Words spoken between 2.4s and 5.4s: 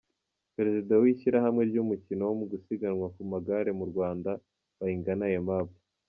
gusiganwa ku magare mu Rwanda, Bayingana